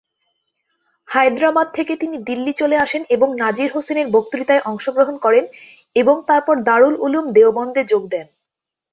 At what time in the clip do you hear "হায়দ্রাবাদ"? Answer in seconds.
1.07-1.67